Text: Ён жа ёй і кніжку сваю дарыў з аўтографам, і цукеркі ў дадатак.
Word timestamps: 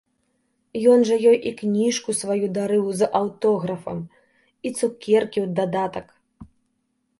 Ён 0.93 1.03
жа 1.09 1.17
ёй 1.31 1.37
і 1.49 1.51
кніжку 1.59 2.15
сваю 2.21 2.49
дарыў 2.57 2.85
з 3.03 3.11
аўтографам, 3.21 3.99
і 4.67 4.75
цукеркі 4.79 5.39
ў 5.45 5.55
дадатак. 5.63 6.07